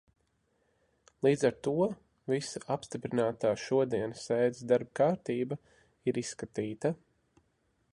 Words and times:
Līdz 1.27 1.43
ar 1.49 1.57
to 1.67 1.73
visa 2.33 2.63
apstiprinātā 2.77 3.53
šodienas 3.67 4.25
sēdes 4.31 4.63
darba 4.73 5.01
kārtība 5.03 5.63
ir 6.13 6.23
izskatīta. 6.25 6.99